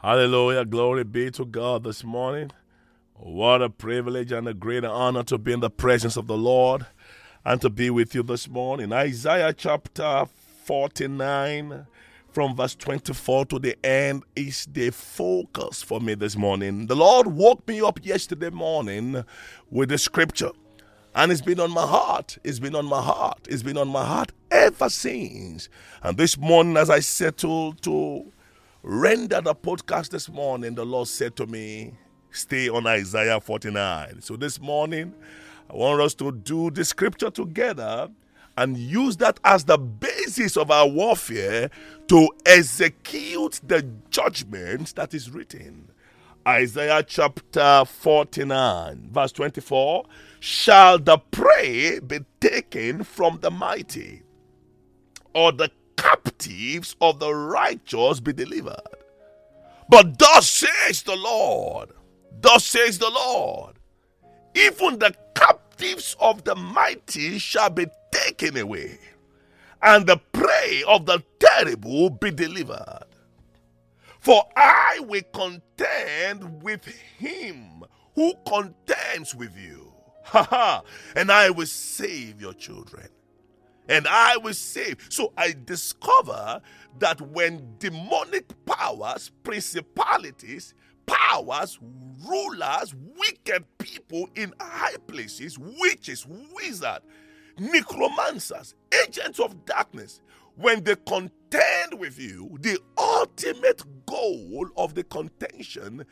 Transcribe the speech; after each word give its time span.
Hallelujah. 0.00 0.64
Glory 0.64 1.02
be 1.02 1.28
to 1.32 1.44
God 1.44 1.82
this 1.82 2.04
morning. 2.04 2.52
What 3.14 3.60
a 3.62 3.68
privilege 3.68 4.30
and 4.30 4.46
a 4.46 4.54
great 4.54 4.84
honor 4.84 5.24
to 5.24 5.38
be 5.38 5.52
in 5.52 5.58
the 5.58 5.70
presence 5.70 6.16
of 6.16 6.28
the 6.28 6.36
Lord 6.36 6.86
and 7.44 7.60
to 7.62 7.68
be 7.68 7.90
with 7.90 8.14
you 8.14 8.22
this 8.22 8.48
morning. 8.48 8.92
Isaiah 8.92 9.52
chapter 9.52 10.26
49 10.66 11.88
from 12.30 12.54
verse 12.54 12.76
24 12.76 13.46
to 13.46 13.58
the 13.58 13.76
end 13.84 14.22
is 14.36 14.68
the 14.70 14.90
focus 14.90 15.82
for 15.82 16.00
me 16.00 16.14
this 16.14 16.36
morning. 16.36 16.86
The 16.86 16.94
Lord 16.94 17.26
woke 17.26 17.66
me 17.66 17.80
up 17.80 17.98
yesterday 18.00 18.50
morning 18.50 19.24
with 19.68 19.88
the 19.88 19.98
scripture. 19.98 20.52
And 21.16 21.32
it's 21.32 21.40
been 21.40 21.58
on 21.58 21.72
my 21.72 21.84
heart. 21.84 22.38
It's 22.44 22.60
been 22.60 22.76
on 22.76 22.86
my 22.86 23.02
heart. 23.02 23.48
It's 23.50 23.64
been 23.64 23.76
on 23.76 23.88
my 23.88 24.04
heart 24.04 24.30
ever 24.52 24.90
since. 24.90 25.68
And 26.04 26.16
this 26.16 26.38
morning, 26.38 26.76
as 26.76 26.88
I 26.88 27.00
settled 27.00 27.82
to 27.82 28.32
render 28.82 29.40
the 29.40 29.54
podcast 29.54 30.10
this 30.10 30.28
morning, 30.28 30.74
the 30.74 30.84
Lord 30.84 31.08
said 31.08 31.36
to 31.36 31.46
me, 31.46 31.94
Stay 32.30 32.68
on 32.68 32.86
Isaiah 32.86 33.40
49. 33.40 34.20
So 34.20 34.36
this 34.36 34.60
morning, 34.60 35.14
I 35.70 35.74
want 35.74 36.00
us 36.00 36.14
to 36.16 36.30
do 36.30 36.70
the 36.70 36.84
scripture 36.84 37.30
together 37.30 38.10
and 38.56 38.76
use 38.76 39.16
that 39.18 39.40
as 39.44 39.64
the 39.64 39.78
basis 39.78 40.56
of 40.56 40.70
our 40.70 40.86
warfare 40.86 41.70
to 42.08 42.28
execute 42.44 43.60
the 43.66 43.88
judgment 44.10 44.94
that 44.96 45.14
is 45.14 45.30
written. 45.30 45.90
Isaiah 46.46 47.02
chapter 47.02 47.84
49, 47.84 49.08
verse 49.12 49.32
24 49.32 50.04
Shall 50.40 50.98
the 50.98 51.18
prey 51.18 52.00
be 52.00 52.20
taken 52.40 53.04
from 53.04 53.38
the 53.40 53.50
mighty, 53.50 54.22
or 55.34 55.52
the 55.52 55.70
captives 55.98 56.96
of 57.02 57.20
the 57.20 57.34
righteous 57.34 58.20
be 58.20 58.32
delivered? 58.32 58.80
But 59.90 60.18
thus 60.18 60.48
says 60.50 61.02
the 61.02 61.16
Lord, 61.16 61.90
thus 62.40 62.64
says 62.64 62.98
the 62.98 63.10
Lord, 63.10 63.76
even 64.54 64.98
the 64.98 65.14
captives 65.34 66.16
of 66.20 66.44
the 66.44 66.54
mighty 66.54 67.38
shall 67.38 67.70
be 67.70 67.86
taken 68.12 68.56
away, 68.56 68.98
and 69.82 70.06
the 70.06 70.18
prey 70.32 70.82
of 70.88 71.06
the 71.06 71.22
terrible 71.40 72.10
be 72.10 72.30
delivered. 72.30 73.04
For 74.20 74.44
I 74.56 75.00
will 75.02 75.22
contend 75.32 76.62
with 76.62 76.86
him 77.18 77.84
who 78.14 78.34
contends 78.46 79.34
with 79.34 79.56
you. 79.58 79.86
Ha 80.28 80.42
ha! 80.42 80.82
And 81.16 81.32
I 81.32 81.48
will 81.50 81.66
save 81.66 82.40
your 82.40 82.52
children. 82.52 83.08
And 83.88 84.06
I 84.06 84.36
will 84.36 84.54
save. 84.54 85.06
So 85.08 85.32
I 85.36 85.54
discover 85.64 86.60
that 86.98 87.20
when 87.20 87.74
demonic 87.78 88.52
powers, 88.66 89.30
principalities, 89.42 90.74
powers, 91.06 91.78
rulers, 92.28 92.94
wicked 93.16 93.64
people 93.78 94.28
in 94.34 94.52
high 94.60 94.96
places, 95.06 95.58
witches, 95.58 96.26
wizards, 96.54 97.04
necromancers, 97.58 98.74
agents 99.04 99.40
of 99.40 99.64
darkness, 99.64 100.20
when 100.56 100.82
they 100.82 100.96
contend 101.06 101.98
with 101.98 102.18
you, 102.18 102.58
the 102.60 102.78
ultimate 102.98 103.82
goal 104.06 104.66
of 104.76 104.94
the 104.94 105.04
contention 105.04 106.04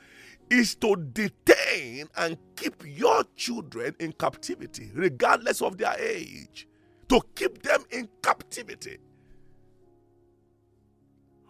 is 0.49 0.77
to 0.77 0.95
detain 1.13 2.07
and 2.17 2.39
keep 2.55 2.83
your 2.87 3.25
children 3.35 3.95
in 3.99 4.13
captivity, 4.13 4.91
regardless 4.95 5.61
of 5.61 5.77
their 5.77 5.97
age, 5.99 6.69
to 7.09 7.21
keep 7.35 7.63
them 7.63 7.85
in 7.91 8.09
captivity. 8.23 8.99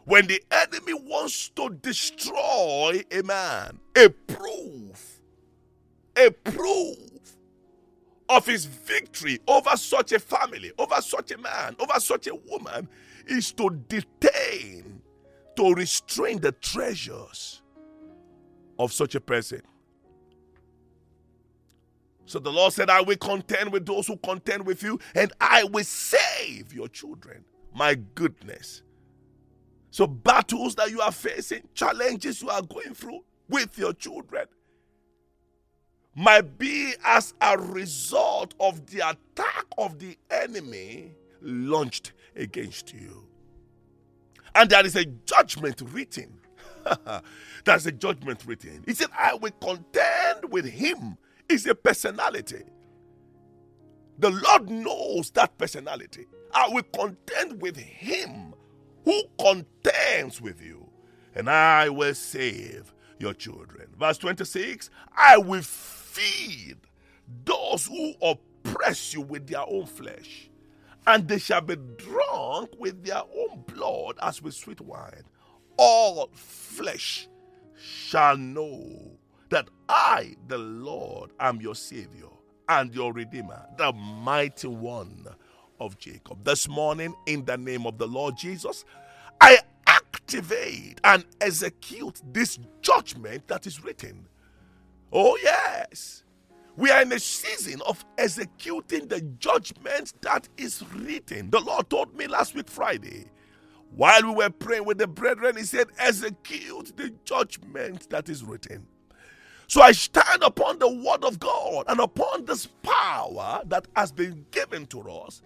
When 0.04 0.26
the 0.26 0.42
enemy 0.50 0.94
wants 0.94 1.48
to 1.50 1.70
destroy 1.70 3.02
a 3.10 3.22
man, 3.22 3.80
a 3.96 4.08
proof, 4.08 5.20
a 6.16 6.30
proof 6.30 7.36
of 8.28 8.46
his 8.46 8.66
victory 8.66 9.40
over 9.48 9.76
such 9.76 10.12
a 10.12 10.18
family, 10.18 10.72
over 10.78 11.00
such 11.00 11.32
a 11.32 11.38
man, 11.38 11.76
over 11.80 11.98
such 11.98 12.26
a 12.28 12.34
woman 12.34 12.88
is 13.26 13.52
to 13.52 13.70
detain, 13.88 15.02
to 15.56 15.74
restrain 15.74 16.40
the 16.40 16.52
treasures 16.52 17.62
of 18.78 18.92
such 18.92 19.14
a 19.14 19.20
person. 19.20 19.62
So 22.26 22.40
the 22.40 22.52
Lord 22.52 22.72
said, 22.72 22.90
I 22.90 23.00
will 23.00 23.16
contend 23.16 23.72
with 23.72 23.86
those 23.86 24.06
who 24.06 24.16
contend 24.16 24.66
with 24.66 24.82
you, 24.82 24.98
and 25.14 25.32
I 25.40 25.64
will 25.64 25.84
save 25.84 26.74
your 26.74 26.88
children. 26.88 27.44
My 27.74 27.94
goodness. 27.94 28.82
So, 29.90 30.06
battles 30.06 30.74
that 30.74 30.90
you 30.90 31.00
are 31.00 31.12
facing, 31.12 31.62
challenges 31.72 32.42
you 32.42 32.50
are 32.50 32.62
going 32.62 32.94
through 32.94 33.20
with 33.48 33.78
your 33.78 33.94
children, 33.94 34.46
might 36.14 36.58
be 36.58 36.94
as 37.04 37.32
a 37.40 37.56
result 37.56 38.54
of 38.58 38.86
the 38.86 39.08
attack 39.08 39.66
of 39.78 39.98
the 39.98 40.18
enemy 40.30 41.14
launched 41.40 42.12
against 42.34 42.92
you. 42.92 43.26
And 44.54 44.68
there 44.70 44.84
is 44.84 44.96
a 44.96 45.04
judgment 45.04 45.82
written. 45.92 46.40
There's 47.64 47.86
a 47.86 47.92
judgment 47.92 48.44
written. 48.46 48.82
He 48.86 48.94
said, 48.94 49.08
I 49.16 49.34
will 49.34 49.52
contend 49.60 50.50
with 50.50 50.64
him. 50.64 51.18
It's 51.48 51.66
a 51.66 51.74
personality. 51.74 52.64
The 54.18 54.30
Lord 54.30 54.70
knows 54.70 55.30
that 55.32 55.58
personality. 55.58 56.26
I 56.54 56.68
will 56.70 56.84
contend 56.84 57.60
with 57.60 57.76
him 57.76 58.54
who 59.04 59.22
contends 59.38 60.40
with 60.40 60.62
you, 60.62 60.88
and 61.34 61.50
I 61.50 61.90
will 61.90 62.14
save 62.14 62.94
your 63.18 63.34
children. 63.34 63.88
Verse 63.98 64.18
26 64.18 64.90
I 65.16 65.38
will 65.38 65.62
feed 65.62 66.78
those 67.44 67.86
who 67.86 68.14
oppress 68.22 69.14
you 69.14 69.20
with 69.20 69.46
their 69.46 69.64
own 69.68 69.86
flesh, 69.86 70.50
and 71.06 71.28
they 71.28 71.38
shall 71.38 71.60
be 71.60 71.76
drunk 71.98 72.70
with 72.78 73.04
their 73.04 73.22
own 73.22 73.62
blood 73.66 74.16
as 74.22 74.42
with 74.42 74.54
sweet 74.54 74.80
wine. 74.80 75.24
All 75.76 76.30
flesh 76.32 77.28
shall 77.78 78.36
know 78.38 79.15
that 79.50 79.68
I, 79.88 80.36
the 80.48 80.58
Lord, 80.58 81.32
am 81.40 81.60
your 81.60 81.74
Savior 81.74 82.28
and 82.68 82.94
your 82.94 83.12
Redeemer, 83.12 83.66
the 83.78 83.92
mighty 83.92 84.68
one 84.68 85.26
of 85.80 85.98
Jacob. 85.98 86.44
This 86.44 86.68
morning, 86.68 87.14
in 87.26 87.44
the 87.44 87.56
name 87.56 87.86
of 87.86 87.98
the 87.98 88.06
Lord 88.06 88.36
Jesus, 88.36 88.84
I 89.40 89.58
activate 89.86 91.00
and 91.04 91.24
execute 91.40 92.20
this 92.32 92.58
judgment 92.82 93.48
that 93.48 93.66
is 93.66 93.84
written. 93.84 94.26
Oh, 95.12 95.38
yes. 95.42 96.24
We 96.76 96.90
are 96.90 97.02
in 97.02 97.12
a 97.12 97.20
season 97.20 97.82
of 97.86 98.04
executing 98.18 99.08
the 99.08 99.20
judgment 99.38 100.14
that 100.22 100.48
is 100.58 100.84
written. 100.94 101.50
The 101.50 101.60
Lord 101.60 101.90
told 101.90 102.16
me 102.16 102.26
last 102.26 102.54
week, 102.54 102.68
Friday, 102.68 103.26
while 103.94 104.22
we 104.24 104.30
were 104.34 104.50
praying 104.50 104.84
with 104.86 104.98
the 104.98 105.06
brethren, 105.06 105.56
He 105.56 105.64
said, 105.64 105.88
Execute 105.98 106.96
the 106.96 107.12
judgment 107.24 108.10
that 108.10 108.28
is 108.28 108.44
written. 108.44 108.86
So 109.68 109.82
I 109.82 109.92
stand 109.92 110.42
upon 110.42 110.78
the 110.78 110.88
word 110.88 111.24
of 111.24 111.40
God 111.40 111.86
and 111.88 112.00
upon 112.00 112.44
this 112.44 112.68
power 112.82 113.62
that 113.66 113.88
has 113.96 114.12
been 114.12 114.46
given 114.50 114.86
to 114.86 115.00
us. 115.10 115.42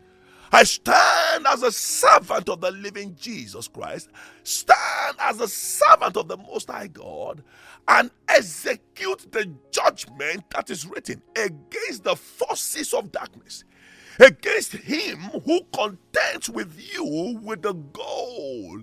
I 0.53 0.65
stand 0.65 1.47
as 1.47 1.63
a 1.63 1.71
servant 1.71 2.49
of 2.49 2.61
the 2.61 2.73
living 2.73 3.17
Jesus 3.19 3.69
Christ, 3.69 4.09
stand 4.43 5.17
as 5.21 5.41
a 5.41 5.47
servant 5.47 6.17
of 6.17 6.27
the 6.29 6.37
Most 6.37 6.69
High 6.71 6.89
God, 6.89 7.45
and 7.87 8.11
execute 8.29 9.31
the 9.31 9.53
judgment 9.71 10.45
that 10.51 10.69
is 10.71 10.87
written 10.87 11.23
against 11.37 12.03
the 12.03 12.17
forces 12.17 12.93
of 12.93 13.13
darkness, 13.13 13.65
against 14.19 14.73
him 14.73 15.19
who 15.45 15.61
contends 15.73 16.51
with 16.51 16.77
you 16.95 17.39
with 17.43 17.63
the 17.63 17.75
goal 17.75 18.81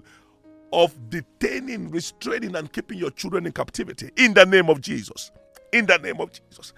of 0.78 1.10
detaining, 1.10 1.90
restraining, 1.90 2.56
and 2.56 2.72
keeping 2.72 3.00
your 3.00 3.10
children 3.10 3.48
in 3.48 3.52
captivity 3.52 4.12
in 4.16 4.36
the 4.36 4.46
name 4.46 4.70
of 4.70 4.80
Jesus. 4.80 5.32
In 5.74 5.88
the 5.88 5.98
name 5.98 6.22
of 6.22 6.32
Jesus. 6.32 6.72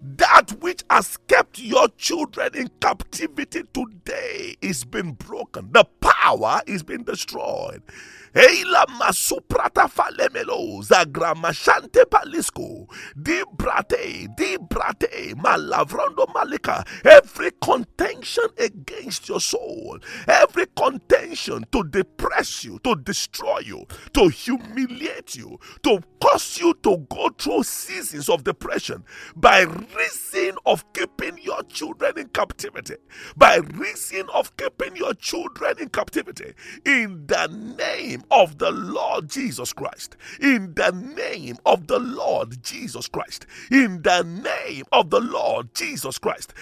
That 0.00 0.50
which 0.60 0.82
has 0.90 1.18
kept 1.28 1.60
your 1.60 1.88
children 1.90 2.56
in 2.56 2.70
captivity 2.80 3.62
today 3.72 4.56
is 4.62 4.84
being 4.84 5.12
broken. 5.12 5.68
The 5.70 5.84
power 6.00 6.62
is 6.66 6.82
being 6.82 7.04
destroyed. 7.04 7.82
Palisco 12.10 12.86
malika 16.34 16.84
every 17.04 17.50
contention 17.60 18.44
against 18.58 19.28
your 19.28 19.40
soul 19.40 19.98
every 20.26 20.66
contention 20.74 21.11
to 21.34 21.84
depress 21.84 22.64
you 22.64 22.78
to 22.84 22.94
destroy 22.96 23.58
you 23.60 23.86
to 24.12 24.28
humiliate 24.28 25.34
you 25.34 25.58
to 25.82 26.00
cause 26.20 26.58
you 26.58 26.74
to 26.82 26.98
go 27.08 27.28
through 27.38 27.62
seasons 27.62 28.28
of 28.28 28.44
depression 28.44 29.04
by 29.36 29.62
reason 29.96 30.56
of 30.66 30.90
keeping 30.92 31.38
your 31.42 31.62
children 31.64 32.18
in 32.18 32.28
captivity 32.28 32.96
by 33.36 33.56
reason 33.74 34.26
of 34.32 34.56
keeping 34.56 34.94
your 34.96 35.14
children 35.14 35.74
in 35.78 35.88
captivity 35.88 36.52
in 36.84 37.26
the 37.26 37.46
name 37.78 38.22
of 38.30 38.58
the 38.58 38.70
Lord 38.70 39.28
Jesus 39.28 39.72
Christ. 39.72 40.16
In 40.40 40.74
the 40.74 40.90
name 40.92 41.56
of 41.64 41.86
the 41.86 41.98
Lord 41.98 42.62
Jesus 42.62 43.08
Christ. 43.08 43.46
In 43.70 44.02
the 44.02 44.22
name 44.22 44.84
of 44.92 45.10
the 45.10 45.20
Lord 45.20 45.74
Jesus 45.74 46.18
Christ. 46.18 46.52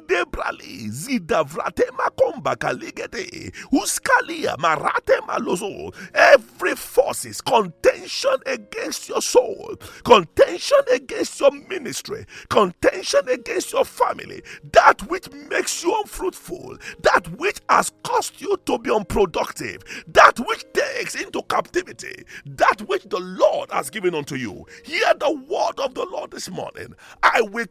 Ende 0.00 0.24
brali. 0.26 0.88
Zidavrate 0.90 1.84
makomba 1.96 2.56
kaligete. 2.56 3.52
Uskalia 3.72 4.56
marate 4.58 5.20
malozo. 5.26 5.94
Every 6.14 6.74
forces 6.74 7.40
contention 7.40 8.36
against 8.46 9.08
your 9.08 9.22
soul. 9.22 9.76
Contention 10.04 10.78
against 10.92 11.40
your 11.40 11.50
ministry. 11.52 12.24
Contention 12.48 13.28
against 13.28 13.72
your 13.72 13.84
family. 13.84 14.42
That 14.72 15.02
which 15.08 15.30
makes 15.48 15.82
you 15.82 15.94
unfruitful. 16.00 16.78
That 17.02 17.28
which 17.38 17.60
has 17.68 17.92
caused 18.02 18.40
you 18.40 18.56
to 18.66 18.78
be 18.78 18.90
unproductive. 18.90 19.82
That 20.08 20.38
which 20.40 20.64
takes 20.72 21.14
into 21.14 21.42
captivity. 21.42 22.24
That 22.46 22.82
which 22.88 23.04
the 23.04 23.20
Lord 23.20 23.70
has 23.72 23.90
given 23.90 24.14
unto 24.14 24.36
you. 24.36 24.66
Hear 24.84 25.14
the 25.18 25.32
word 25.32 25.78
of 25.84 25.94
the 25.94 26.06
Lord 26.06 26.30
this 26.30 26.50
morning. 26.50 26.94
I 27.22 27.40
will 27.42 27.66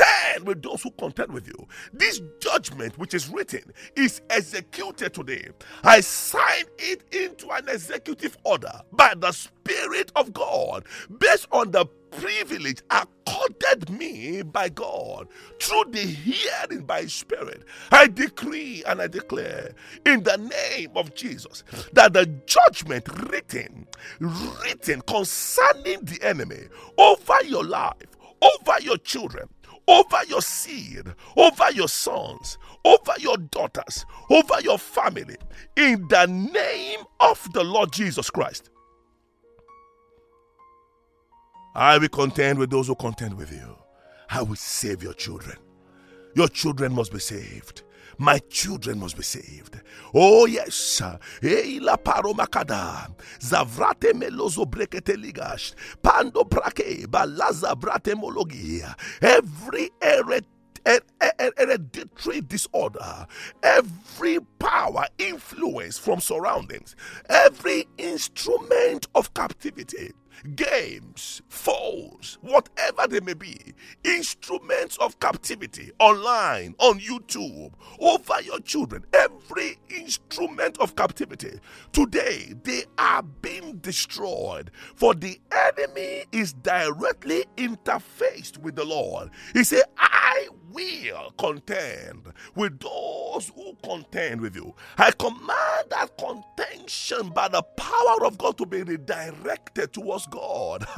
contend 0.00 0.46
with 0.46 0.62
those 0.62 0.82
who 0.82 0.90
contend 0.92 1.32
with 1.32 1.46
you. 1.46 1.66
This 1.92 2.20
judgment 2.40 2.98
which 2.98 3.14
is 3.14 3.28
written 3.28 3.72
is 3.96 4.20
executed 4.30 5.14
today. 5.14 5.48
I 5.84 6.00
sign 6.00 6.64
it 6.78 7.02
into 7.14 7.50
an 7.50 7.68
executive 7.68 8.36
order 8.44 8.72
by 8.92 9.14
the 9.16 9.32
Spirit 9.32 10.12
of 10.16 10.32
God 10.32 10.84
based 11.18 11.48
on 11.52 11.70
the 11.70 11.86
privilege 12.10 12.80
accorded 12.90 13.88
me 13.90 14.42
by 14.42 14.68
God 14.68 15.28
through 15.60 15.84
the 15.90 16.00
hearing 16.00 16.84
by 16.84 17.06
Spirit. 17.06 17.64
I 17.92 18.08
decree 18.08 18.82
and 18.86 19.00
I 19.00 19.06
declare 19.06 19.72
in 20.06 20.22
the 20.24 20.36
name 20.36 20.90
of 20.96 21.14
Jesus 21.14 21.62
that 21.92 22.12
the 22.12 22.26
judgment 22.46 23.06
written, 23.30 23.86
written 24.18 25.02
concerning 25.02 26.00
the 26.02 26.18
enemy 26.22 26.64
over 26.98 27.44
your 27.44 27.64
life, 27.64 27.94
over 28.42 28.80
your 28.82 28.96
children, 28.98 29.48
over 29.90 30.24
your 30.28 30.40
seed, 30.40 31.14
over 31.36 31.70
your 31.72 31.88
sons, 31.88 32.58
over 32.84 33.12
your 33.18 33.36
daughters, 33.36 34.06
over 34.30 34.60
your 34.62 34.78
family, 34.78 35.36
in 35.76 36.06
the 36.08 36.26
name 36.26 37.00
of 37.18 37.52
the 37.52 37.64
Lord 37.64 37.92
Jesus 37.92 38.30
Christ. 38.30 38.70
I 41.74 41.98
will 41.98 42.08
contend 42.08 42.58
with 42.58 42.70
those 42.70 42.86
who 42.86 42.94
contend 42.94 43.36
with 43.36 43.50
you. 43.52 43.76
I 44.30 44.42
will 44.42 44.56
save 44.56 45.02
your 45.02 45.14
children. 45.14 45.56
Your 46.34 46.48
children 46.48 46.94
must 46.94 47.12
be 47.12 47.18
saved. 47.18 47.82
My 48.18 48.38
children 48.48 49.00
must 49.00 49.16
be 49.16 49.22
saved. 49.22 49.80
Oh, 50.14 50.46
yes. 50.46 51.00
Eila 51.42 51.96
paromakada. 52.02 53.08
Zavrate 53.40 54.12
melozo 54.12 54.64
brekete 54.66 55.16
ligash. 55.16 55.74
Pando 56.02 56.44
brake. 56.44 57.06
Balaza 57.06 57.74
brate 57.74 58.14
mologia. 58.14 58.94
Every 59.20 59.90
hereditary 60.84 62.40
disorder, 62.42 63.26
every 63.62 64.38
power, 64.58 65.06
influence 65.18 65.98
from 65.98 66.20
surroundings, 66.20 66.96
every 67.28 67.86
instrument 67.98 69.08
of 69.14 69.32
captivity 69.34 70.12
games, 70.54 71.42
foes, 71.48 72.38
whatever 72.40 73.06
they 73.06 73.20
may 73.20 73.34
be, 73.34 73.74
instruments 74.04 74.96
of 74.98 75.18
captivity 75.20 75.90
online, 75.98 76.74
on 76.78 76.98
YouTube, 77.00 77.72
over 77.98 78.40
your 78.42 78.60
children, 78.60 79.04
every 79.12 79.78
instrument 79.90 80.78
of 80.78 80.96
captivity, 80.96 81.58
today 81.92 82.54
they 82.62 82.84
are 82.98 83.22
being 83.22 83.76
destroyed. 83.78 84.70
For 84.94 85.14
the 85.14 85.38
enemy 85.52 86.24
is 86.32 86.52
directly 86.54 87.44
interfaced 87.56 88.58
with 88.58 88.76
the 88.76 88.84
Lord. 88.84 89.30
He 89.52 89.64
said, 89.64 89.82
will 90.72 91.32
contend 91.38 92.32
with 92.54 92.80
those 92.80 93.50
who 93.54 93.76
contend 93.82 94.40
with 94.40 94.54
you. 94.56 94.74
I 94.98 95.10
command 95.12 95.90
that 95.90 96.10
contention 96.18 97.30
by 97.30 97.48
the 97.48 97.62
power 97.62 98.26
of 98.26 98.38
God 98.38 98.58
to 98.58 98.66
be 98.66 98.82
redirected 98.82 99.92
towards 99.92 100.26
God. 100.26 100.82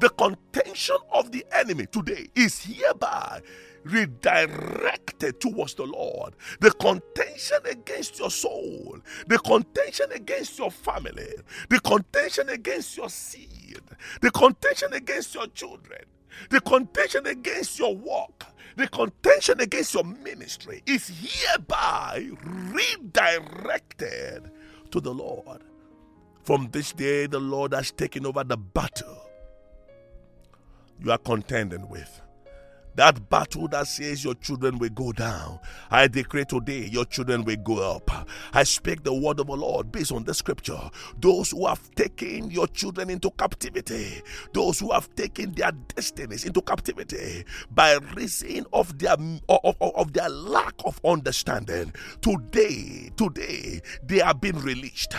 the 0.00 0.10
contention 0.16 0.96
of 1.12 1.32
the 1.32 1.44
enemy 1.52 1.86
today 1.86 2.28
is 2.34 2.62
hereby 2.62 3.40
redirected 3.84 5.40
towards 5.40 5.74
the 5.74 5.84
Lord. 5.84 6.34
The 6.60 6.70
contention 6.72 7.58
against 7.70 8.18
your 8.18 8.30
soul, 8.30 8.98
the 9.26 9.38
contention 9.38 10.06
against 10.12 10.58
your 10.58 10.70
family, 10.70 11.34
the 11.68 11.80
contention 11.80 12.48
against 12.48 12.96
your 12.96 13.08
seed, 13.10 13.80
the 14.20 14.30
contention 14.30 14.92
against 14.94 15.34
your 15.34 15.46
children, 15.48 16.02
the 16.50 16.60
contention 16.60 17.26
against 17.26 17.78
your 17.78 17.94
work, 17.94 18.46
the 18.76 18.88
contention 18.88 19.60
against 19.60 19.94
your 19.94 20.04
ministry 20.04 20.82
is 20.86 21.08
hereby 21.08 22.28
redirected 22.72 24.50
to 24.90 25.00
the 25.00 25.12
Lord. 25.12 25.62
From 26.42 26.68
this 26.72 26.92
day, 26.92 27.26
the 27.26 27.40
Lord 27.40 27.72
has 27.72 27.90
taken 27.92 28.26
over 28.26 28.44
the 28.44 28.56
battle 28.56 29.24
you 31.02 31.10
are 31.10 31.18
contending 31.18 31.88
with. 31.88 32.20
That 32.96 33.28
battle 33.28 33.68
that 33.68 33.88
says 33.88 34.24
your 34.24 34.34
children 34.34 34.78
will 34.78 34.90
go 34.90 35.12
down, 35.12 35.58
I 35.90 36.06
decree 36.08 36.44
today 36.44 36.88
your 36.92 37.04
children 37.04 37.44
will 37.44 37.56
go 37.56 37.96
up. 37.96 38.28
I 38.52 38.62
speak 38.62 39.02
the 39.02 39.12
word 39.12 39.40
of 39.40 39.48
the 39.48 39.56
Lord 39.56 39.90
based 39.90 40.12
on 40.12 40.24
the 40.24 40.34
scripture. 40.34 40.78
Those 41.20 41.50
who 41.50 41.66
have 41.66 41.90
taken 41.96 42.50
your 42.50 42.66
children 42.68 43.10
into 43.10 43.30
captivity, 43.32 44.22
those 44.52 44.78
who 44.78 44.92
have 44.92 45.12
taken 45.16 45.52
their 45.52 45.72
destinies 45.94 46.44
into 46.44 46.62
captivity 46.62 47.44
by 47.70 47.94
reason 48.14 48.66
of 48.72 48.98
their 48.98 49.16
of, 49.48 49.58
of, 49.64 49.76
of 49.80 50.12
their 50.12 50.28
lack 50.28 50.74
of 50.84 51.00
understanding, 51.04 51.92
today, 52.20 53.10
today 53.16 53.80
they 54.04 54.18
have 54.18 54.40
been 54.40 54.58
released. 54.60 55.14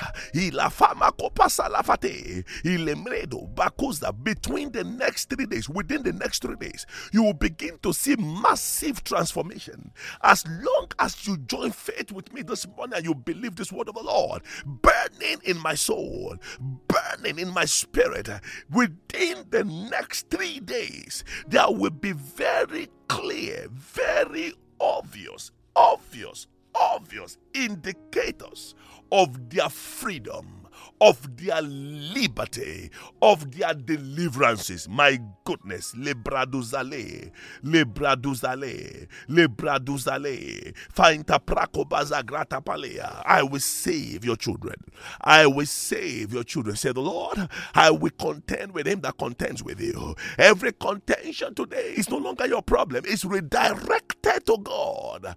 Between 4.23 4.71
the 4.71 4.83
next 4.83 5.29
three 5.29 5.45
days, 5.45 5.69
within 5.69 6.03
the 6.03 6.13
next 6.13 6.41
three 6.41 6.55
days, 6.55 6.85
you 7.11 7.23
will 7.23 7.33
begin 7.33 7.64
begin 7.65 7.79
to 7.81 7.93
see 7.93 8.15
massive 8.15 9.03
transformation 9.03 9.91
as 10.21 10.45
long 10.47 10.87
as 10.99 11.25
you 11.27 11.37
join 11.37 11.71
faith 11.71 12.11
with 12.11 12.31
me 12.33 12.41
this 12.41 12.67
morning 12.67 12.97
and 12.97 13.05
you 13.05 13.15
believe 13.15 13.55
this 13.55 13.71
word 13.71 13.89
of 13.89 13.95
the 13.95 14.03
Lord 14.03 14.43
burning 14.65 15.39
in 15.43 15.57
my 15.59 15.73
soul, 15.73 16.35
burning 16.59 17.39
in 17.39 17.49
my 17.49 17.65
spirit. 17.65 18.29
Within 18.71 19.45
the 19.49 19.63
next 19.63 20.29
three 20.29 20.59
days, 20.59 21.23
there 21.47 21.69
will 21.71 21.89
be 21.89 22.11
very 22.11 22.87
clear, 23.07 23.67
very 23.71 24.53
obvious, 24.79 25.51
obvious, 25.75 26.47
obvious 26.75 27.37
indicators 27.53 28.75
of 29.11 29.49
their 29.49 29.69
freedom 29.69 30.54
of 31.01 31.37
their 31.37 31.61
liberty, 31.61 32.89
of 33.21 33.51
their 33.51 33.73
deliverances. 33.73 34.87
My 34.89 35.19
goodness, 35.43 35.93
lebraduzale, 35.95 37.31
lebraduzale, 37.63 39.07
lebraduzale, 39.29 40.73
fainta 40.93 41.39
prakobaza 41.39 42.25
grata 42.25 42.61
palea. 42.61 43.21
I 43.25 43.43
will 43.43 43.59
save 43.59 44.23
your 44.25 44.35
children. 44.37 44.75
I 45.21 45.45
will 45.47 45.65
save 45.65 46.33
your 46.33 46.43
children. 46.43 46.75
Say 46.75 46.91
the 46.91 47.01
Lord, 47.01 47.49
I 47.73 47.91
will 47.91 48.11
contend 48.17 48.73
with 48.73 48.87
him 48.87 49.01
that 49.01 49.17
contends 49.17 49.63
with 49.63 49.81
you. 49.81 50.15
Every 50.37 50.71
contention 50.71 51.53
today 51.55 51.93
is 51.97 52.09
no 52.09 52.17
longer 52.17 52.47
your 52.47 52.61
problem, 52.61 53.03
it's 53.05 53.25
redirected 53.25 54.45
to 54.45 54.57
God. 54.63 55.35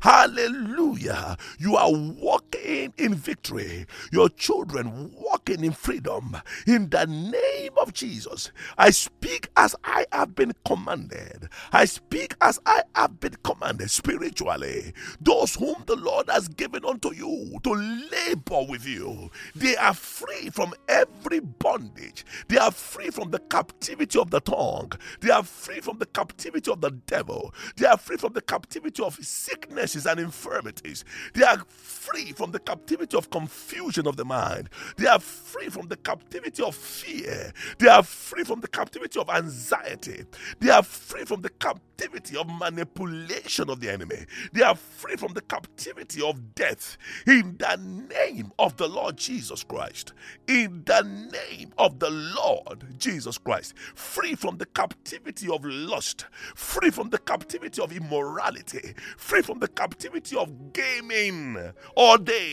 Hallelujah. 0.00 1.36
You 1.58 1.76
are 1.76 1.90
walking 1.92 2.67
in 2.68 3.14
victory, 3.14 3.86
your 4.12 4.28
children 4.28 5.12
walking 5.14 5.64
in 5.64 5.72
freedom. 5.72 6.36
In 6.66 6.90
the 6.90 7.06
name 7.06 7.72
of 7.78 7.92
Jesus, 7.94 8.52
I 8.78 8.90
speak 8.90 9.48
as 9.56 9.74
I 9.84 10.06
have 10.12 10.34
been 10.34 10.52
commanded. 10.66 11.48
I 11.72 11.86
speak 11.86 12.34
as 12.40 12.60
I 12.66 12.82
have 12.94 13.20
been 13.20 13.36
commanded 13.44 13.90
spiritually. 13.90 14.92
Those 15.20 15.54
whom 15.56 15.84
the 15.86 15.96
Lord 15.96 16.28
has 16.30 16.48
given 16.48 16.84
unto 16.84 17.14
you 17.14 17.58
to 17.64 17.72
labor 17.72 18.64
with 18.68 18.86
you, 18.86 19.30
they 19.54 19.76
are 19.76 19.94
free 19.94 20.50
from 20.50 20.74
every 20.88 21.40
bondage. 21.40 22.24
They 22.48 22.58
are 22.58 22.72
free 22.72 23.10
from 23.10 23.30
the 23.30 23.40
captivity 23.40 24.18
of 24.18 24.30
the 24.30 24.40
tongue. 24.40 24.92
They 25.20 25.30
are 25.30 25.44
free 25.44 25.80
from 25.80 25.98
the 25.98 26.06
captivity 26.06 26.70
of 26.70 26.80
the 26.80 26.90
devil. 26.90 27.54
They 27.76 27.86
are 27.86 27.98
free 27.98 28.16
from 28.16 28.32
the 28.34 28.42
captivity 28.42 29.02
of 29.02 29.16
sicknesses 29.16 30.06
and 30.06 30.20
infirmities. 30.20 31.04
They 31.34 31.44
are 31.44 31.58
free 31.68 32.32
from 32.32 32.52
the 32.52 32.57
the 32.58 32.64
captivity 32.64 33.16
of 33.16 33.30
confusion 33.30 34.06
of 34.06 34.16
the 34.16 34.24
mind. 34.24 34.68
They 34.96 35.06
are 35.06 35.20
free 35.20 35.68
from 35.68 35.88
the 35.88 35.96
captivity 35.96 36.62
of 36.62 36.74
fear. 36.74 37.52
They 37.78 37.88
are 37.88 38.02
free 38.02 38.42
from 38.42 38.60
the 38.60 38.68
captivity 38.68 39.20
of 39.20 39.30
anxiety. 39.30 40.24
They 40.58 40.70
are 40.70 40.82
free 40.82 41.24
from 41.24 41.42
the 41.42 41.50
captivity 41.50 42.36
of 42.36 42.48
manipulation 42.48 43.70
of 43.70 43.80
the 43.80 43.90
enemy. 43.92 44.26
They 44.52 44.62
are 44.62 44.74
free 44.74 45.16
from 45.16 45.34
the 45.34 45.40
captivity 45.40 46.22
of 46.22 46.54
death. 46.54 46.96
In 47.26 47.56
the 47.58 47.76
name 47.76 48.52
of 48.58 48.76
the 48.76 48.88
Lord 48.88 49.16
Jesus 49.16 49.62
Christ. 49.62 50.12
In 50.48 50.82
the 50.84 51.02
name 51.02 51.72
of 51.78 51.98
the 52.00 52.10
Lord 52.10 52.98
Jesus 52.98 53.38
Christ. 53.38 53.74
Free 53.94 54.34
from 54.34 54.58
the 54.58 54.66
captivity 54.66 55.48
of 55.48 55.64
lust. 55.64 56.26
Free 56.54 56.90
from 56.90 57.10
the 57.10 57.18
captivity 57.18 57.80
of 57.80 57.92
immorality. 57.92 58.94
Free 59.16 59.42
from 59.42 59.60
the 59.60 59.68
captivity 59.68 60.36
of 60.36 60.72
gaming 60.72 61.72
all 61.94 62.18
day 62.18 62.47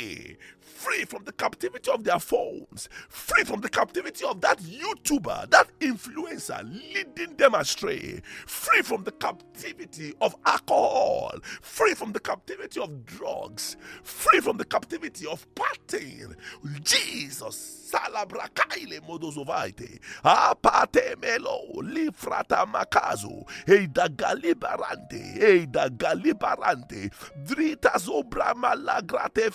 free 0.59 1.05
from 1.05 1.23
the 1.23 1.31
captivity 1.31 1.89
of 1.91 2.03
their 2.03 2.19
phones, 2.19 2.89
free 3.09 3.43
from 3.43 3.61
the 3.61 3.69
captivity 3.69 4.25
of 4.25 4.41
that 4.41 4.59
YouTuber, 4.59 5.49
that 5.49 5.67
influencer 5.79 6.63
leading 6.93 7.35
them 7.37 7.55
astray, 7.55 8.21
free 8.45 8.81
from 8.81 9.03
the 9.03 9.11
captivity 9.11 10.13
of 10.21 10.35
alcohol, 10.45 11.39
free 11.61 11.93
from 11.93 12.11
the 12.11 12.19
captivity 12.19 12.79
of 12.79 13.05
drugs, 13.05 13.77
free 14.03 14.39
from 14.39 14.57
the 14.57 14.65
captivity 14.65 15.25
of 15.27 15.45
partying. 15.55 16.35
Jesus, 16.83 17.91
salabrakaile 17.91 18.99
modozovaite, 19.07 19.99
apate 20.23 21.19
melo, 21.21 21.81
lifrata 21.81 22.65
makazo, 22.65 23.45
eida 23.67 24.07
galibarante, 24.09 25.39
eida 25.39 25.89
galibarante, 25.89 27.09
drita 27.45 27.97
zobra 27.97 28.53
malagrate 28.55 29.49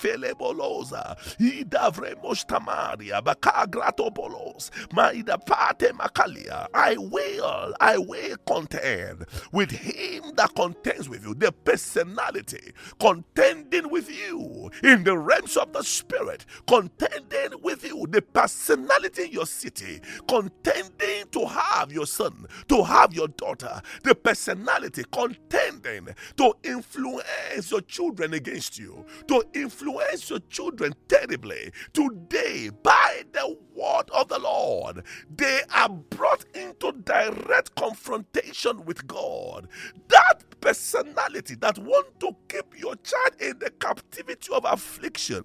tamaria 2.47 3.23
bakagratopolos. 3.23 4.71
Maida 4.93 5.39
pate 5.39 5.93
makalia. 5.93 6.67
I 6.75 6.97
will, 6.97 7.75
I 7.81 7.99
will 7.99 8.37
contend 8.47 9.27
with 9.53 9.71
him 9.71 10.33
that 10.37 10.55
contends 10.55 11.09
with 11.09 11.25
you. 11.25 11.35
The 11.35 11.53
personality 11.53 12.73
contending 13.01 13.91
with 13.91 14.11
you 14.11 14.71
in 14.83 15.05
the 15.05 15.17
realms 15.17 15.57
of 15.57 15.73
the 15.73 15.83
spirit, 15.83 16.47
contending 16.67 17.61
with 17.63 17.85
you. 17.85 18.07
The 18.11 18.23
personality 18.23 19.25
in 19.25 19.33
your 19.33 19.47
city, 19.47 20.01
contending 20.29 21.27
to 21.33 21.47
have 21.47 21.93
your 21.93 22.07
son, 22.07 22.47
to 22.69 22.83
have 22.85 23.13
your 23.15 23.29
daughter. 23.29 23.81
The 24.03 24.15
personality 24.15 25.05
contending 25.13 26.09
to 26.37 26.55
influence 26.65 27.71
your 27.71 27.81
children 27.83 28.35
against 28.35 28.79
you, 28.79 29.05
to 29.29 29.45
influence 29.55 30.20
your 30.29 30.41
children 30.50 30.93
terribly. 31.09 31.73
Today, 31.93 32.71
by 32.83 33.23
the 33.33 33.57
word 33.75 34.11
of 34.12 34.29
the 34.29 34.39
Lord, 34.39 35.05
they 35.35 35.62
are 35.75 35.89
brought 35.89 36.45
into 36.55 36.93
direct 37.05 37.75
confrontation 37.77 38.85
with 38.85 39.07
God. 39.07 39.69
That 40.09 40.43
personality 40.61 41.55
that 41.57 41.79
want 41.79 42.19
to 42.21 42.37
keep 42.49 42.79
your 42.79 42.97
child 42.97 43.41
in 43.41 43.59
the 43.59 43.71
captivity 43.71 44.53
of 44.53 44.65
affliction 44.65 45.45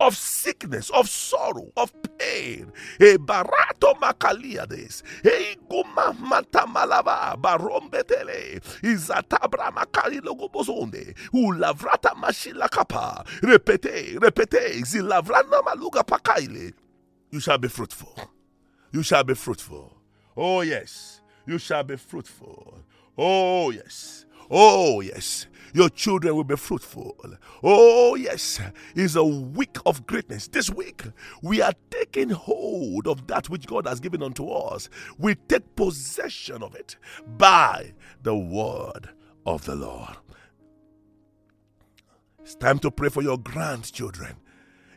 of 0.00 0.16
sickness, 0.16 0.90
of 0.90 1.08
sorrow, 1.08 1.70
of 1.76 1.92
pain. 2.18 2.72
E 3.00 3.16
barato 3.16 3.94
makaliades. 4.00 5.02
E 5.24 5.28
eh, 5.28 5.56
guma 5.68 6.12
malava 6.66 7.36
barombetele. 7.36 8.60
Izatabra 8.82 9.70
makali 9.72 10.20
logobozonde. 10.20 11.14
U 11.32 11.52
lavrata 11.52 12.14
mashila 12.14 12.68
kapa. 12.68 13.24
Repete, 13.42 14.18
repete. 14.18 14.82
Zilavrana 14.84 15.62
maluga 15.62 16.02
pakaile. 16.04 16.72
You 17.30 17.40
shall 17.40 17.58
be 17.58 17.68
fruitful. 17.68 18.14
You 18.92 19.02
shall 19.02 19.24
be 19.24 19.34
fruitful. 19.34 19.96
Oh, 20.36 20.60
yes. 20.60 21.20
You 21.46 21.58
shall 21.58 21.82
be 21.82 21.96
fruitful. 21.96 22.78
Oh, 23.16 23.70
yes. 23.70 24.26
Oh, 24.54 25.00
yes. 25.00 25.46
Your 25.72 25.88
children 25.88 26.36
will 26.36 26.44
be 26.44 26.56
fruitful. 26.56 27.16
Oh, 27.62 28.14
yes, 28.14 28.60
it's 28.94 29.14
a 29.14 29.24
week 29.24 29.78
of 29.86 30.06
greatness. 30.06 30.46
This 30.48 30.68
week, 30.68 31.04
we 31.40 31.62
are 31.62 31.72
taking 31.90 32.28
hold 32.28 33.08
of 33.08 33.26
that 33.28 33.48
which 33.48 33.66
God 33.66 33.86
has 33.86 33.98
given 33.98 34.22
unto 34.22 34.48
us. 34.50 34.90
We 35.18 35.34
take 35.34 35.74
possession 35.74 36.62
of 36.62 36.74
it 36.74 36.96
by 37.38 37.94
the 38.22 38.36
word 38.36 39.08
of 39.46 39.64
the 39.64 39.74
Lord. 39.74 40.14
It's 42.42 42.54
time 42.54 42.78
to 42.80 42.90
pray 42.90 43.08
for 43.08 43.22
your 43.22 43.38
grandchildren. 43.38 44.36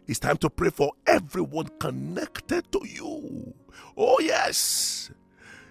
It's 0.08 0.20
time 0.20 0.38
to 0.38 0.50
pray 0.50 0.72
for 0.72 0.92
everyone 1.08 1.70
connected 1.80 2.70
to 2.74 2.82
you. 2.86 3.54
Oh, 3.96 4.20
yes. 4.20 5.10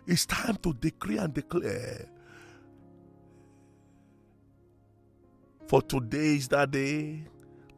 It's 0.07 0.25
time 0.25 0.57
to 0.63 0.73
decree 0.73 1.19
and 1.19 1.35
declare 1.35 2.07
For 5.75 5.83
today 5.83 6.37
is 6.37 6.47
that 6.51 6.71
day 6.71 7.25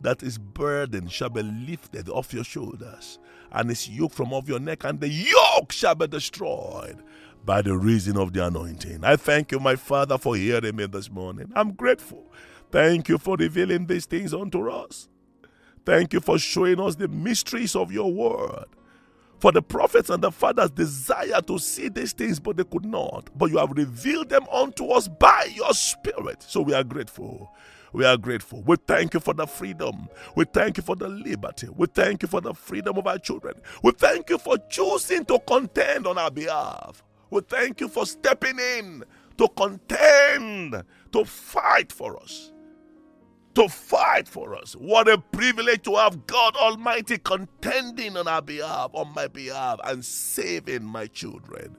that 0.02 0.20
his 0.20 0.36
burden 0.36 1.08
shall 1.08 1.30
be 1.30 1.42
lifted 1.42 2.10
off 2.10 2.34
your 2.34 2.44
shoulders, 2.44 3.18
and 3.50 3.70
his 3.70 3.88
yoke 3.88 4.12
from 4.12 4.34
off 4.34 4.46
your 4.46 4.60
neck, 4.60 4.84
and 4.84 5.00
the 5.00 5.08
yoke 5.08 5.72
shall 5.72 5.94
be 5.94 6.06
destroyed 6.06 7.02
by 7.46 7.62
the 7.62 7.74
reason 7.74 8.18
of 8.18 8.34
the 8.34 8.46
anointing. 8.46 9.02
I 9.02 9.16
thank 9.16 9.50
you, 9.50 9.60
my 9.60 9.76
Father, 9.76 10.18
for 10.18 10.36
hearing 10.36 10.76
me 10.76 10.84
this 10.84 11.10
morning. 11.10 11.50
I'm 11.54 11.72
grateful. 11.72 12.30
Thank 12.70 13.08
you 13.08 13.16
for 13.16 13.34
revealing 13.34 13.86
these 13.86 14.04
things 14.04 14.34
unto 14.34 14.68
us. 14.68 15.08
Thank 15.86 16.12
you 16.12 16.20
for 16.20 16.38
showing 16.38 16.78
us 16.78 16.96
the 16.96 17.08
mysteries 17.08 17.74
of 17.74 17.90
your 17.90 18.12
word. 18.12 18.66
For 19.38 19.52
the 19.52 19.62
prophets 19.62 20.10
and 20.10 20.22
the 20.22 20.32
fathers 20.32 20.70
desire 20.70 21.40
to 21.46 21.58
see 21.58 21.88
these 21.88 22.12
things, 22.12 22.40
but 22.40 22.58
they 22.58 22.64
could 22.64 22.84
not. 22.84 23.30
But 23.38 23.50
you 23.50 23.56
have 23.56 23.70
revealed 23.70 24.28
them 24.28 24.46
unto 24.52 24.88
us 24.88 25.08
by 25.08 25.48
your 25.54 25.72
Spirit. 25.72 26.42
So 26.42 26.60
we 26.60 26.74
are 26.74 26.84
grateful. 26.84 27.50
We 27.92 28.04
are 28.04 28.16
grateful. 28.16 28.62
We 28.62 28.76
thank 28.76 29.14
you 29.14 29.20
for 29.20 29.34
the 29.34 29.46
freedom. 29.46 30.08
We 30.34 30.44
thank 30.44 30.76
you 30.76 30.82
for 30.82 30.96
the 30.96 31.08
liberty. 31.08 31.68
We 31.74 31.86
thank 31.86 32.22
you 32.22 32.28
for 32.28 32.40
the 32.40 32.54
freedom 32.54 32.98
of 32.98 33.06
our 33.06 33.18
children. 33.18 33.54
We 33.82 33.92
thank 33.92 34.30
you 34.30 34.38
for 34.38 34.58
choosing 34.70 35.24
to 35.26 35.38
contend 35.46 36.06
on 36.06 36.18
our 36.18 36.30
behalf. 36.30 37.02
We 37.30 37.40
thank 37.42 37.80
you 37.80 37.88
for 37.88 38.06
stepping 38.06 38.58
in 38.58 39.04
to 39.38 39.48
contend, 39.48 40.82
to 41.12 41.24
fight 41.24 41.92
for 41.92 42.20
us. 42.20 42.52
To 43.54 43.68
fight 43.68 44.28
for 44.28 44.54
us. 44.54 44.74
What 44.74 45.08
a 45.08 45.18
privilege 45.18 45.82
to 45.82 45.94
have 45.96 46.26
God 46.26 46.56
Almighty 46.56 47.18
contending 47.18 48.16
on 48.16 48.28
our 48.28 48.42
behalf, 48.42 48.90
on 48.92 49.14
my 49.14 49.28
behalf, 49.28 49.80
and 49.84 50.04
saving 50.04 50.84
my 50.84 51.06
children. 51.06 51.76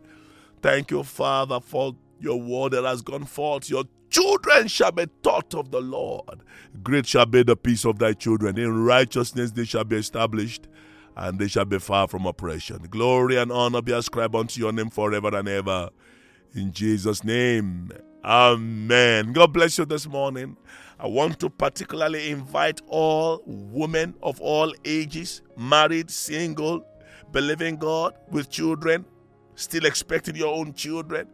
Thank 0.62 0.90
you, 0.90 1.04
Father, 1.04 1.60
for 1.60 1.96
your 2.20 2.42
word 2.42 2.72
that 2.74 2.84
has 2.84 3.04
gone 3.04 3.26
forth, 3.26 3.70
your 3.70 3.84
children 4.10 4.68
shall 4.68 4.92
be 4.92 5.08
taught 5.24 5.54
of 5.54 5.72
the 5.72 5.82
Lord. 5.82 6.42
Great 6.84 7.06
shall 7.06 7.26
be 7.26 7.44
the 7.44 7.56
peace 7.56 7.86
of 7.86 8.00
thy 8.00 8.14
children. 8.14 8.58
In 8.58 8.84
righteousness 8.84 9.52
they 9.52 9.66
shall 9.66 9.84
be 9.84 9.98
established, 9.98 10.68
and 11.16 11.40
they 11.40 11.48
shall 11.48 11.66
be 11.66 11.80
far 11.80 12.08
from 12.08 12.26
oppression. 12.26 12.80
Glory 12.90 13.38
and 13.38 13.52
honor 13.52 13.82
be 13.82 13.92
ascribed 13.92 14.36
unto 14.36 14.60
your 14.60 14.72
name 14.72 14.90
forever 14.90 15.36
and 15.36 15.48
ever. 15.48 15.90
In 16.54 16.72
Jesus' 16.72 17.24
name, 17.24 17.92
Amen. 18.24 19.32
God 19.32 19.54
bless 19.54 19.78
you 19.78 19.86
this 19.86 20.08
morning. 20.08 20.58
I 21.00 21.08
want 21.08 21.40
to 21.40 21.50
particularly 21.50 22.30
invite 22.30 22.82
all 22.88 23.42
women 23.46 24.16
of 24.22 24.42
all 24.42 24.74
ages, 24.84 25.42
married, 25.56 26.10
single, 26.10 26.86
believing 27.32 27.78
God 27.78 28.16
with 28.30 28.50
children, 28.50 29.06
still 29.56 29.86
expecting 29.86 30.36
your 30.36 30.54
own 30.54 30.74
children. 30.74 31.28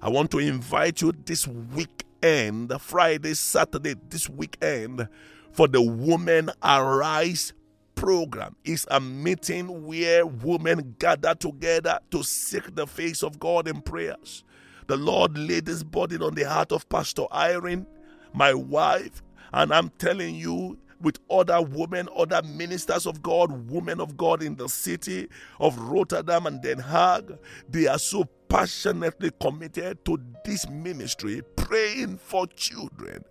I 0.00 0.08
want 0.08 0.30
to 0.30 0.38
invite 0.38 1.02
you 1.02 1.12
this 1.26 1.46
week 1.46 2.04
weekend, 2.20 2.80
Friday, 2.80 3.34
Saturday, 3.34 3.94
this 4.08 4.28
weekend, 4.28 5.08
for 5.52 5.66
the 5.66 5.80
Women 5.80 6.50
Arise 6.62 7.52
program. 7.94 8.56
It's 8.64 8.86
a 8.90 9.00
meeting 9.00 9.86
where 9.86 10.26
women 10.26 10.96
gather 10.98 11.34
together 11.34 11.98
to 12.10 12.22
seek 12.22 12.74
the 12.74 12.86
face 12.86 13.22
of 13.22 13.38
God 13.38 13.68
in 13.68 13.80
prayers. 13.80 14.44
The 14.86 14.96
Lord 14.96 15.36
laid 15.38 15.66
this 15.66 15.82
burden 15.82 16.22
on 16.22 16.34
the 16.34 16.48
heart 16.48 16.72
of 16.72 16.88
Pastor 16.88 17.24
Irene, 17.32 17.86
my 18.34 18.54
wife, 18.54 19.22
and 19.52 19.72
I'm 19.72 19.90
telling 19.90 20.34
you, 20.34 20.78
with 21.00 21.18
other 21.30 21.62
women, 21.62 22.10
other 22.14 22.42
ministers 22.42 23.06
of 23.06 23.22
God, 23.22 23.70
women 23.70 24.00
of 24.00 24.18
God 24.18 24.42
in 24.42 24.56
the 24.56 24.68
city 24.68 25.28
of 25.58 25.78
Rotterdam 25.78 26.44
and 26.44 26.60
Den 26.60 26.76
Haag. 26.76 27.38
They 27.70 27.86
are 27.86 27.98
so 27.98 28.28
passionately 28.50 29.32
committed 29.40 30.04
to 30.06 30.20
this 30.44 30.68
ministry, 30.70 31.42
praying 31.56 32.18
for 32.18 32.48
children. 32.48 33.24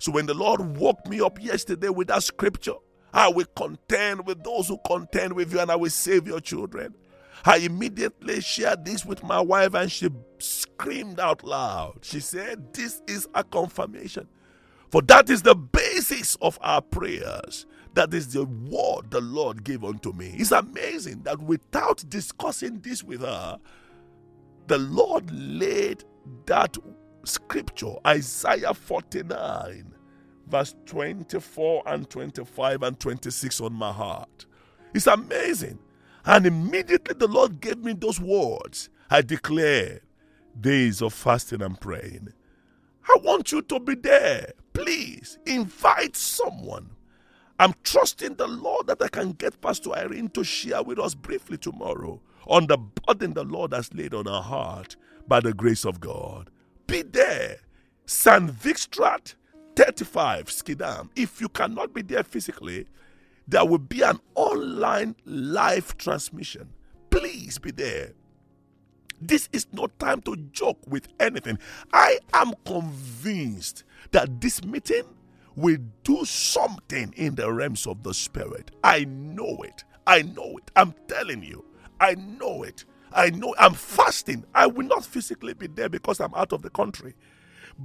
So 0.00 0.12
when 0.12 0.26
the 0.26 0.34
Lord 0.34 0.78
woke 0.78 1.06
me 1.08 1.20
up 1.22 1.42
yesterday 1.42 1.90
with 1.90 2.08
that 2.08 2.24
scripture, 2.24 2.74
I 3.14 3.30
will 3.30 3.46
contend 3.56 4.26
with 4.26 4.44
those 4.44 4.68
who 4.68 4.78
contend 4.86 5.34
with 5.34 5.52
you 5.54 5.60
and 5.60 5.70
I 5.72 5.76
will 5.76 5.90
save 5.90 6.28
your 6.28 6.40
children. 6.40 6.94
I 7.46 7.58
immediately 7.58 8.42
shared 8.42 8.86
this 8.86 9.06
with 9.06 9.24
my 9.24 9.40
wife 9.40 9.74
and 9.74 9.92
she 9.92 10.10
screamed 10.40 11.20
out 11.20 11.44
loud. 11.44 12.00
She 12.02 12.20
said, 12.20 12.74
This 12.74 13.02
is 13.08 13.28
a 13.34 13.44
confirmation. 13.44 14.28
For 14.90 15.02
that 15.04 15.30
is 15.30 15.42
the 15.42 15.56
basis 15.56 16.36
of 16.42 16.58
our 16.62 16.82
prayers 16.82 17.66
That 17.94 18.14
is 18.14 18.32
the 18.34 18.44
word 18.46 19.10
the 19.10 19.20
Lord 19.22 19.64
gave 19.64 19.84
unto 19.84 20.12
me. 20.14 20.34
It's 20.38 20.52
amazing 20.52 21.24
that 21.24 21.40
without 21.42 22.04
discussing 22.08 22.80
this 22.80 23.04
with 23.04 23.22
her, 23.22 23.60
the 24.66 24.78
Lord 24.78 25.30
laid 25.32 26.04
that 26.46 26.76
scripture, 27.24 27.94
Isaiah 28.06 28.74
49, 28.74 29.94
verse 30.48 30.74
24 30.86 31.82
and 31.86 32.08
25 32.08 32.82
and 32.82 32.98
26, 33.00 33.60
on 33.60 33.72
my 33.72 33.92
heart. 33.92 34.46
It's 34.94 35.06
amazing. 35.06 35.78
And 36.24 36.46
immediately 36.46 37.14
the 37.18 37.28
Lord 37.28 37.60
gave 37.60 37.78
me 37.78 37.94
those 37.94 38.20
words. 38.20 38.90
I 39.10 39.22
declare 39.22 40.00
days 40.60 41.02
of 41.02 41.12
fasting 41.14 41.62
and 41.62 41.80
praying. 41.80 42.32
I 43.08 43.16
want 43.22 43.52
you 43.52 43.62
to 43.62 43.80
be 43.80 43.94
there. 43.96 44.52
Please 44.72 45.38
invite 45.46 46.16
someone. 46.16 46.90
I'm 47.58 47.74
trusting 47.84 48.36
the 48.36 48.46
Lord 48.48 48.86
that 48.88 49.02
I 49.02 49.08
can 49.08 49.32
get 49.32 49.60
Pastor 49.60 49.92
Irene 49.92 50.28
to 50.30 50.44
share 50.44 50.82
with 50.82 50.98
us 50.98 51.14
briefly 51.14 51.58
tomorrow 51.58 52.20
on 52.46 52.66
the 52.66 52.78
burden 52.78 53.34
the 53.34 53.44
Lord 53.44 53.72
has 53.72 53.92
laid 53.94 54.14
on 54.14 54.26
our 54.26 54.42
heart 54.42 54.96
by 55.26 55.40
the 55.40 55.52
grace 55.52 55.84
of 55.84 56.00
God. 56.00 56.50
Be 56.86 57.02
there. 57.02 57.58
Sandvikstraat 58.06 59.34
35 59.76 60.46
Schiedam. 60.46 61.08
If 61.16 61.40
you 61.40 61.48
cannot 61.48 61.94
be 61.94 62.02
there 62.02 62.22
physically, 62.22 62.86
there 63.48 63.64
will 63.64 63.78
be 63.78 64.02
an 64.02 64.20
online 64.34 65.16
live 65.24 65.96
transmission. 65.96 66.68
Please 67.10 67.58
be 67.58 67.70
there. 67.70 68.12
This 69.20 69.48
is 69.52 69.66
no 69.72 69.86
time 69.98 70.20
to 70.22 70.36
joke 70.52 70.80
with 70.88 71.08
anything. 71.20 71.58
I 71.92 72.18
am 72.34 72.54
convinced 72.66 73.84
that 74.10 74.40
this 74.40 74.64
meeting 74.64 75.04
will 75.54 75.78
do 76.02 76.24
something 76.24 77.12
in 77.16 77.36
the 77.36 77.52
realms 77.52 77.86
of 77.86 78.02
the 78.02 78.14
spirit. 78.14 78.70
I 78.82 79.04
know 79.04 79.58
it. 79.62 79.84
I 80.06 80.22
know 80.22 80.56
it. 80.58 80.70
I'm 80.74 80.94
telling 81.06 81.42
you. 81.44 81.64
I 82.02 82.16
know 82.16 82.64
it. 82.64 82.84
I 83.12 83.30
know 83.30 83.54
I'm 83.58 83.74
fasting. 83.74 84.44
I 84.56 84.66
will 84.66 84.86
not 84.86 85.04
physically 85.04 85.54
be 85.54 85.68
there 85.68 85.88
because 85.88 86.18
I'm 86.18 86.34
out 86.34 86.52
of 86.52 86.62
the 86.62 86.70
country. 86.70 87.14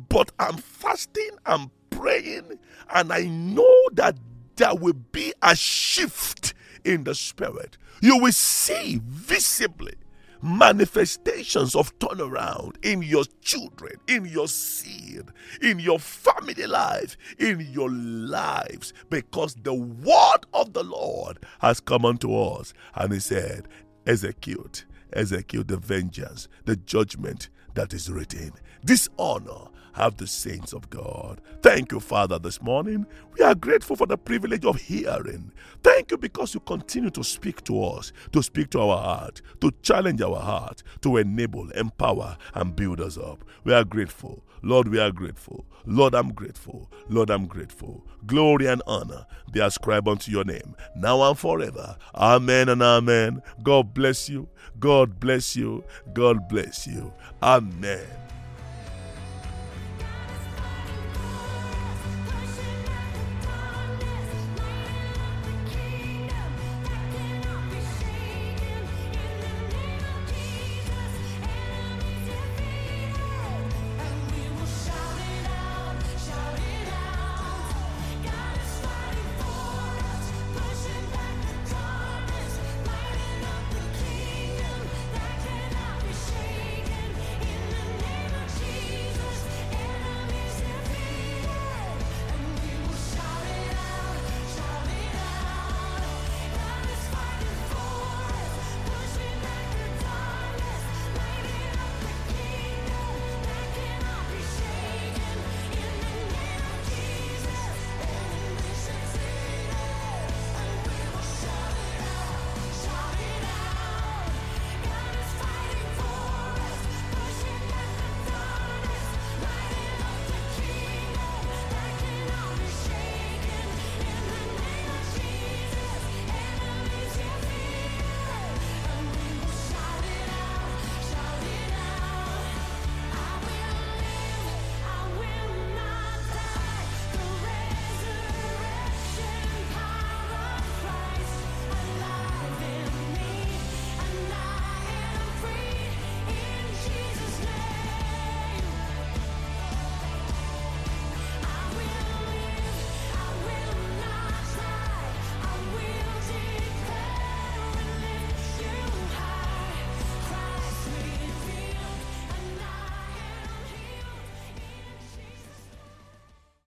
But 0.10 0.32
I'm 0.40 0.58
fasting, 0.58 1.30
I'm 1.46 1.70
praying, 1.92 2.58
and 2.94 3.14
I 3.14 3.26
know 3.28 3.76
that 3.94 4.18
there 4.56 4.76
will 4.76 4.94
be 4.94 5.34
a 5.44 5.56
shift 5.56 6.56
in 6.84 7.04
the 7.04 7.14
spirit. 7.14 7.78
You 8.02 8.18
will 8.18 8.32
see 8.32 9.02
visibly 9.06 9.94
manifestations 10.42 11.76
of 11.76 11.98
turnaround 12.00 12.76
in 12.84 13.02
your 13.02 13.24
children, 13.42 13.94
in 14.08 14.26
your 14.26 14.48
seed, 14.48 15.24
in 15.62 15.80
your 15.80 16.00
family 16.00 16.66
life, 16.66 17.18
in 17.40 17.60
your 17.72 17.90
lives, 17.90 18.94
because 19.10 19.56
the 19.56 19.74
word 19.74 20.46
of 20.54 20.74
the 20.74 20.84
Lord 20.84 21.40
has 21.60 21.80
come 21.80 22.06
unto 22.06 22.36
us. 22.36 22.74
And 22.96 23.14
he 23.14 23.20
said, 23.20 23.68
Execute, 24.08 24.86
execute 25.12 25.68
the 25.68 25.76
vengeance, 25.76 26.48
the 26.64 26.78
judgment 26.78 27.50
that 27.74 27.94
is 27.94 28.10
written. 28.10 28.54
This 28.82 29.10
honor 29.20 29.68
have 29.96 30.16
the 30.16 30.28
saints 30.28 30.72
of 30.72 30.90
God. 30.90 31.42
Thank 31.62 31.92
you, 31.92 32.00
Father, 32.00 32.40
this 32.40 32.62
morning. 32.62 33.06
We 33.38 33.44
are 33.44 33.54
grateful 33.54 33.98
for 33.98 34.08
the 34.08 34.18
privilege 34.18 34.64
of 34.64 34.78
hearing. 34.80 35.52
Thank 35.84 36.12
you 36.12 36.18
because 36.18 36.54
you 36.54 36.62
continue 36.62 37.10
to 37.10 37.24
speak 37.24 37.66
to 37.66 37.84
us, 37.84 38.14
to 38.32 38.42
speak 38.42 38.70
to 38.72 38.80
our 38.80 38.98
heart, 38.98 39.42
to 39.60 39.72
challenge 39.82 40.22
our 40.22 40.40
heart, 40.40 40.84
to 41.02 41.18
enable, 41.18 41.70
empower, 41.72 42.38
and 42.54 42.78
build 42.78 43.02
us 43.02 43.18
up. 43.18 43.44
We 43.66 43.74
are 43.74 43.84
grateful. 43.84 44.42
Lord, 44.62 44.88
we 44.88 45.00
are 45.00 45.12
grateful. 45.12 45.66
Lord, 45.86 46.14
I'm 46.14 46.34
grateful. 46.34 46.90
Lord, 47.10 47.30
I'm 47.30 47.46
grateful. 47.46 48.06
Glory 48.26 48.68
and 48.68 48.82
honor 48.88 49.26
be 49.52 49.60
ascribed 49.60 50.08
unto 50.08 50.32
your 50.32 50.44
name, 50.44 50.76
now 50.96 51.22
and 51.24 51.38
forever. 51.38 51.98
Amen 52.16 52.70
and 52.70 52.82
amen. 52.82 53.42
God 53.64 53.94
bless 53.94 54.30
you. 54.30 54.48
God 54.80 55.20
bless 55.20 55.56
you. 55.56 55.84
God 56.14 56.48
bless 56.50 56.88
you. 56.88 57.14
Amen. 57.42 58.27